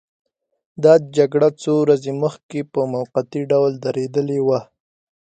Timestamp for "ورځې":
1.83-2.11